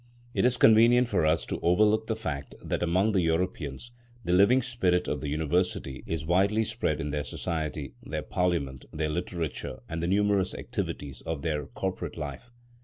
[0.33, 3.91] It is convenient for us to overlook the fact that among the Europeans
[4.23, 9.09] the living spirit of the University is widely spread in their society, their parliament, their
[9.09, 12.51] literature, and the numerous activities of their corporate life.